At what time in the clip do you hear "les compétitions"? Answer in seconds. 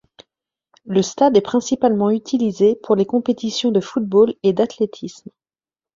2.95-3.69